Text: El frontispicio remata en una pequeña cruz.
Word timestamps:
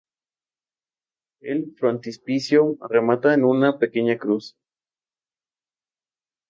El 1.43 1.75
frontispicio 1.77 2.75
remata 2.89 3.35
en 3.35 3.43
una 3.45 3.77
pequeña 3.77 4.17
cruz. 4.17 4.57